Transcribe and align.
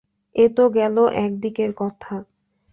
এ 0.35 0.45
তো 0.55 0.63
গেল 0.69 0.95
এক 1.17 1.31
দিকের 1.39 1.71
কথা। 1.73 2.13